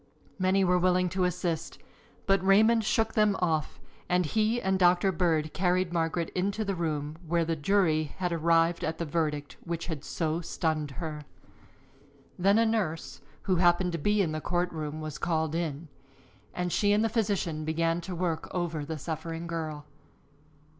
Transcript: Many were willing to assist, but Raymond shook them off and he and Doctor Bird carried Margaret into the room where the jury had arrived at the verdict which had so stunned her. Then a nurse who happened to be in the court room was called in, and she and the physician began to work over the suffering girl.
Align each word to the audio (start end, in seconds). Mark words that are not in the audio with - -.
Many 0.39 0.63
were 0.63 0.79
willing 0.79 1.09
to 1.09 1.25
assist, 1.25 1.77
but 2.25 2.43
Raymond 2.43 2.83
shook 2.83 3.13
them 3.13 3.35
off 3.37 3.79
and 4.09 4.25
he 4.25 4.59
and 4.59 4.79
Doctor 4.79 5.11
Bird 5.11 5.53
carried 5.53 5.93
Margaret 5.93 6.31
into 6.31 6.65
the 6.65 6.73
room 6.73 7.17
where 7.27 7.45
the 7.45 7.55
jury 7.55 8.05
had 8.17 8.31
arrived 8.31 8.83
at 8.83 8.97
the 8.97 9.05
verdict 9.05 9.57
which 9.63 9.85
had 9.85 10.03
so 10.03 10.41
stunned 10.41 10.89
her. 10.97 11.21
Then 12.39 12.57
a 12.57 12.65
nurse 12.65 13.21
who 13.43 13.57
happened 13.57 13.91
to 13.91 13.99
be 13.99 14.23
in 14.23 14.31
the 14.31 14.41
court 14.41 14.71
room 14.71 15.01
was 15.01 15.19
called 15.19 15.53
in, 15.53 15.87
and 16.51 16.71
she 16.71 16.93
and 16.93 17.03
the 17.03 17.07
physician 17.07 17.63
began 17.63 18.01
to 18.01 18.15
work 18.15 18.47
over 18.49 18.83
the 18.83 18.97
suffering 18.97 19.45
girl. 19.45 19.85